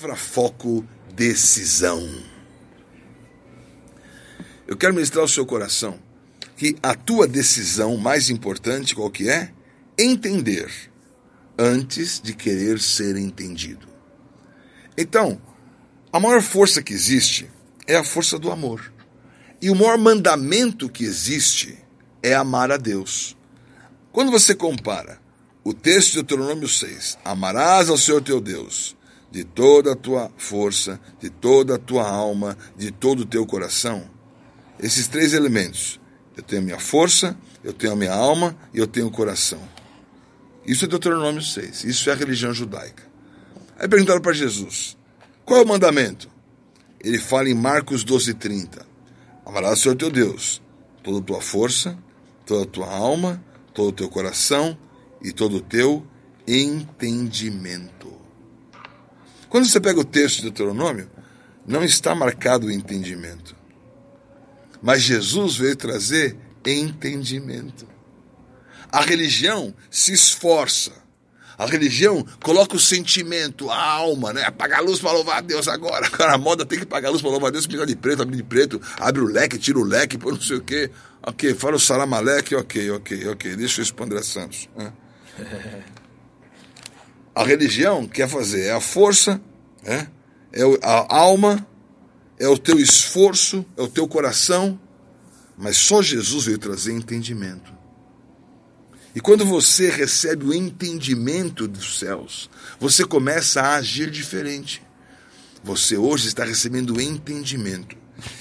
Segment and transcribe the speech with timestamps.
[0.00, 0.82] Palavra foco
[1.14, 2.02] decisão.
[4.66, 5.98] Eu quero ministrar ao seu coração
[6.56, 9.52] que a tua decisão mais importante qual que é?
[9.98, 10.72] Entender
[11.58, 13.86] antes de querer ser entendido.
[14.96, 15.38] Então,
[16.10, 17.50] a maior força que existe
[17.86, 18.90] é a força do amor.
[19.60, 21.76] E o maior mandamento que existe
[22.22, 23.36] é amar a Deus.
[24.10, 25.20] Quando você compara
[25.62, 28.98] o texto de Deuteronômio 6, amarás ao Senhor teu Deus
[29.30, 34.08] de toda a tua força, de toda a tua alma, de todo o teu coração,
[34.78, 36.00] esses três elementos,
[36.36, 39.60] eu tenho a minha força, eu tenho a minha alma e eu tenho o coração.
[40.66, 43.02] Isso é Deuteronômio 6, isso é a religião judaica.
[43.78, 44.96] Aí perguntaram para Jesus,
[45.44, 46.30] qual é o mandamento?
[47.02, 48.86] Ele fala em Marcos 12, 30.
[49.44, 50.62] Amarás o Senhor teu Deus,
[51.02, 51.98] toda a tua força,
[52.46, 54.76] toda a tua alma, todo o teu coração
[55.22, 56.06] e todo o teu
[56.46, 58.19] entendimento.
[59.50, 61.10] Quando você pega o texto de Deuteronômio,
[61.66, 63.56] não está marcado o entendimento.
[64.80, 67.86] Mas Jesus veio trazer entendimento.
[68.92, 70.92] A religião se esforça.
[71.58, 74.44] A religião coloca o sentimento, a alma, né?
[74.44, 76.08] Apaga a luz para louvar a Deus agora.
[76.08, 78.22] Cara, a moda tem que apagar a luz para louvar a Deus, pintar de preto,
[78.22, 80.90] abrir de preto, abre o leque, tira o leque, põe não sei o quê.
[81.22, 83.56] Ok, fala o salamaleque, ok, ok, ok.
[83.56, 84.68] Deixa isso para André Santos.
[84.74, 84.92] Né?
[87.34, 89.40] A religião quer fazer é a força,
[89.82, 90.08] né?
[90.52, 91.66] é a alma,
[92.38, 94.78] é o teu esforço, é o teu coração,
[95.56, 97.72] mas só Jesus veio trazer entendimento.
[99.14, 104.82] E quando você recebe o entendimento dos céus, você começa a agir diferente.
[105.62, 107.96] Você hoje está recebendo o entendimento.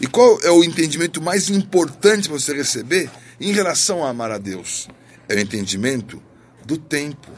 [0.00, 4.38] E qual é o entendimento mais importante para você receber em relação a amar a
[4.38, 4.88] Deus?
[5.28, 6.22] É o entendimento
[6.64, 7.30] do tempo.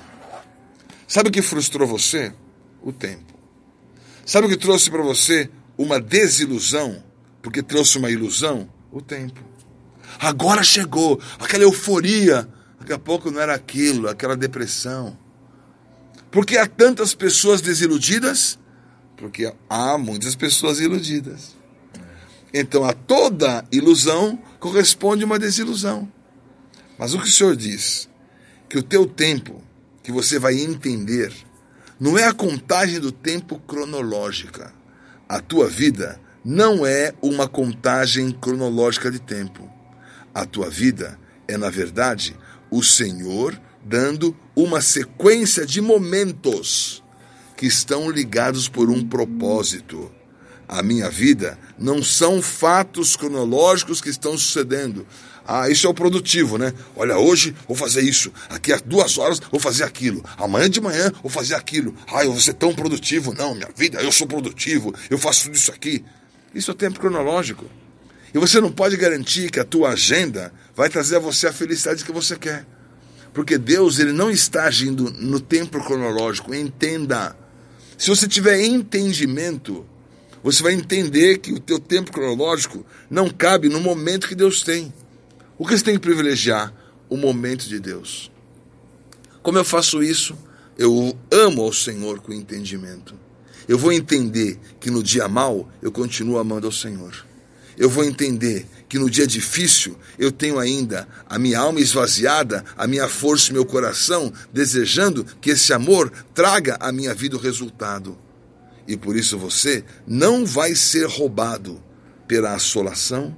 [1.13, 2.33] Sabe o que frustrou você?
[2.83, 3.35] O tempo.
[4.25, 7.05] Sabe o que trouxe para você uma desilusão?
[7.43, 8.67] Porque trouxe uma ilusão?
[8.91, 9.39] O tempo.
[10.19, 12.49] Agora chegou aquela euforia
[12.81, 15.15] Daqui a pouco não era aquilo, aquela depressão.
[16.31, 18.59] Porque há tantas pessoas desiludidas?
[19.19, 21.55] Porque há muitas pessoas iludidas.
[22.55, 26.11] Então a toda ilusão corresponde uma desilusão.
[26.99, 28.09] Mas o que o Senhor diz?
[28.67, 29.62] Que o teu tempo,
[30.03, 31.33] que você vai entender,
[31.99, 34.73] não é a contagem do tempo cronológica.
[35.29, 39.71] A tua vida não é uma contagem cronológica de tempo.
[40.35, 42.37] A tua vida é, na verdade,
[42.71, 47.03] o Senhor dando uma sequência de momentos
[47.57, 50.11] que estão ligados por um propósito.
[50.69, 55.06] A minha vida não são fatos cronológicos que estão sucedendo.
[55.47, 56.73] Ah, isso é o produtivo, né?
[56.95, 61.12] Olha, hoje vou fazer isso, aqui a duas horas vou fazer aquilo, amanhã de manhã
[61.21, 61.95] vou fazer aquilo.
[62.06, 63.34] Ah, eu vou ser tão produtivo.
[63.34, 66.05] Não, minha vida, eu sou produtivo, eu faço tudo isso aqui.
[66.55, 67.65] Isso é tempo cronológico.
[68.34, 72.05] E você não pode garantir que a tua agenda vai trazer a você a felicidade
[72.05, 72.65] que você quer.
[73.33, 76.55] Porque Deus ele não está agindo no tempo cronológico.
[76.55, 77.37] Entenda.
[77.99, 79.87] Se você tiver entendimento,
[80.42, 84.92] você vai entender que o teu tempo cronológico não cabe no momento que Deus tem.
[85.58, 86.72] O que você tem que privilegiar?
[87.08, 88.30] O momento de Deus.
[89.42, 90.36] Como eu faço isso?
[90.76, 93.14] Eu amo ao Senhor com entendimento.
[93.69, 97.32] Eu vou entender que no dia mal eu continuo amando ao Senhor
[97.76, 102.86] eu vou entender que no dia difícil eu tenho ainda a minha alma esvaziada, a
[102.86, 108.16] minha força e meu coração desejando que esse amor traga à minha vida o resultado.
[108.92, 111.82] E por isso você não vai ser roubado
[112.28, 113.34] pela assolação,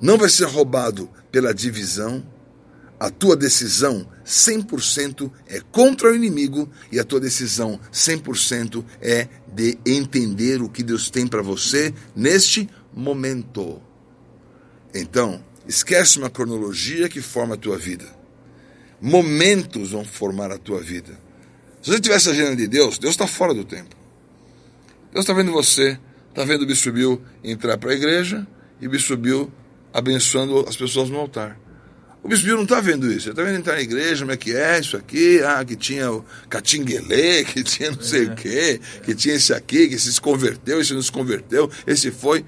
[0.00, 2.26] não vai ser roubado pela divisão.
[2.98, 9.78] A tua decisão 100% é contra o inimigo e a tua decisão 100% é de
[9.86, 13.80] entender o que Deus tem para você neste momento.
[14.92, 18.06] Então, esquece uma cronologia que forma a tua vida.
[19.00, 21.16] Momentos vão formar a tua vida.
[21.80, 24.02] Se você tivesse a agenda de Deus, Deus está fora do tempo.
[25.14, 25.96] Deus está vendo você,
[26.28, 28.44] está vendo o Bispo Bill entrar para a igreja
[28.80, 29.48] e o Bispo Bill
[29.92, 31.56] abençoando as pessoas no altar.
[32.20, 33.28] O Bispo Bill não está vendo isso.
[33.28, 36.10] Ele está vendo entrar na igreja, como é que é isso aqui, ah, que tinha
[36.10, 38.28] o catinguelê, que tinha não sei é.
[38.28, 42.44] o quê, que tinha esse aqui, que se converteu, esse não se converteu, esse foi.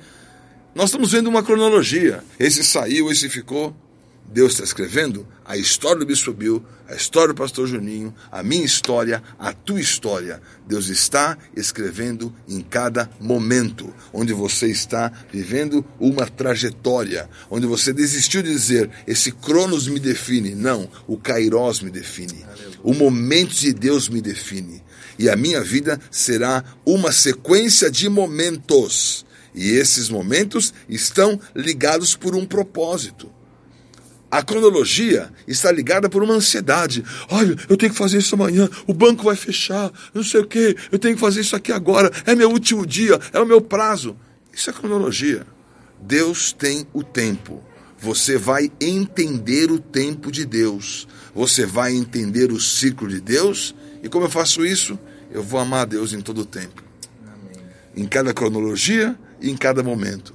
[0.75, 2.25] Nós estamos vendo uma cronologia.
[2.37, 3.77] Esse saiu, esse ficou.
[4.29, 8.65] Deus está escrevendo a história do Bispo Bill, a história do Pastor Juninho, a minha
[8.65, 10.43] história, a tua história.
[10.67, 18.43] Deus está escrevendo em cada momento, onde você está vivendo uma trajetória, onde você desistiu
[18.43, 20.55] de dizer, esse Cronos me define.
[20.55, 22.45] Não, o Kairos me define.
[22.83, 24.83] O momento de Deus me define.
[25.19, 29.25] E a minha vida será uma sequência de momentos.
[29.55, 33.36] E esses momentos estão ligados por um propósito.
[34.31, 37.05] A cronologia está ligada por uma ansiedade.
[37.31, 40.77] Olha, eu tenho que fazer isso amanhã, o banco vai fechar, não sei o quê,
[40.91, 44.17] eu tenho que fazer isso aqui agora, é meu último dia, é o meu prazo.
[44.53, 45.47] Isso é cronologia.
[46.01, 47.63] Deus tem o tempo.
[47.99, 51.07] Você vai entender o tempo de Deus.
[51.35, 53.75] Você vai entender o ciclo de Deus.
[54.03, 54.99] E como eu faço isso?
[55.31, 56.83] Eu vou amar a Deus em todo o tempo.
[57.27, 57.65] Amém.
[57.97, 60.35] Em cada cronologia e em cada momento.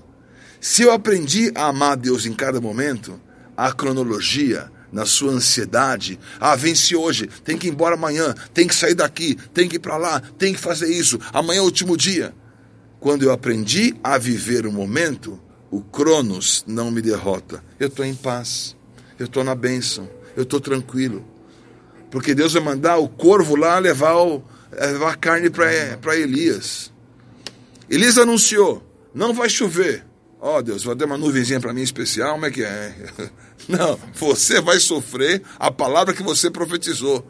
[0.60, 3.20] Se eu aprendi a amar a Deus em cada momento,
[3.62, 8.74] a cronologia, na sua ansiedade, ah, vence hoje, tem que ir embora amanhã, tem que
[8.74, 11.96] sair daqui, tem que ir para lá, tem que fazer isso, amanhã é o último
[11.96, 12.34] dia.
[13.00, 17.64] Quando eu aprendi a viver o momento, o Cronos não me derrota.
[17.80, 18.76] Eu estou em paz,
[19.20, 21.24] eu estou na bênção, eu estou tranquilo.
[22.10, 26.92] Porque Deus vai mandar o corvo lá levar, o, levar a carne para Elias.
[27.88, 30.11] Elias anunciou: não vai chover.
[30.44, 32.96] Ó oh, Deus, vai dar uma nuvenzinha para mim especial, como é que é?
[33.70, 37.24] Não, você vai sofrer a palavra que você profetizou.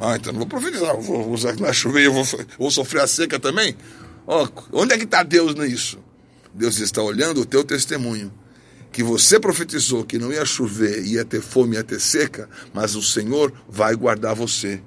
[0.00, 2.24] Ah, então não vou profetizar, vou usar que vai chover, eu vou,
[2.58, 3.76] vou sofrer a seca também?
[4.26, 5.98] Oh, onde é que está Deus nisso?
[6.54, 8.32] Deus está olhando o teu testemunho.
[8.90, 13.02] Que você profetizou que não ia chover, ia ter fome, ia ter seca, mas o
[13.02, 14.82] Senhor vai guardar você.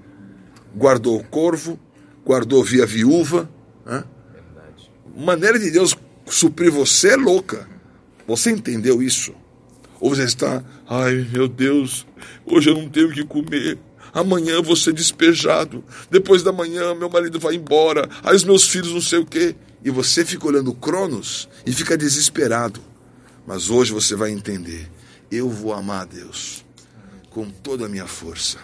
[0.75, 1.80] Guardou o corvo,
[2.25, 3.50] guardou via viúva.
[3.86, 4.04] Né?
[5.16, 5.95] Maneira de Deus
[6.33, 7.68] suprir você é louca.
[8.27, 9.33] Você entendeu isso?
[10.00, 12.06] Ou você está, ai meu Deus,
[12.45, 13.77] hoje eu não tenho o que comer.
[14.13, 15.83] Amanhã eu vou ser despejado.
[16.09, 18.09] Depois da manhã meu marido vai embora.
[18.24, 19.56] Aí os meus filhos não sei o quê.
[19.83, 22.80] E você fica olhando Cronos e fica desesperado.
[23.45, 24.89] Mas hoje você vai entender.
[25.31, 26.63] Eu vou amar a Deus
[27.30, 28.59] com toda a minha força,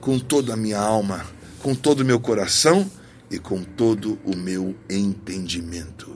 [0.00, 1.24] com toda a minha alma,
[1.60, 2.90] com todo o meu coração
[3.30, 6.12] e com todo o meu entendimento.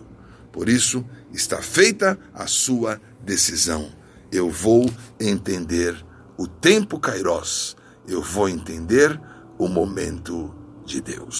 [0.56, 1.04] Por isso,
[1.34, 3.92] está feita a sua decisão.
[4.32, 5.94] Eu vou entender
[6.38, 7.76] o tempo Kairos.
[8.08, 9.20] Eu vou entender
[9.58, 10.54] o momento
[10.86, 11.34] de Deus.